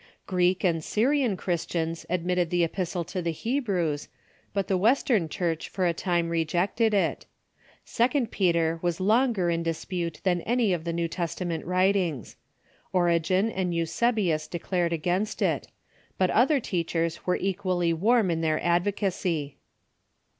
[0.25, 4.07] Greek and Syrian Christians admitted the Epistle to the Hebrews,
[4.51, 7.27] but the Western Church for a time rejected it.
[7.85, 12.35] Second Peter was longer in dispute than any of the New Testament writings.
[12.91, 15.67] Origen and Eusebius declared against it;
[16.17, 19.57] but other teachers were equally warm in their advocacy.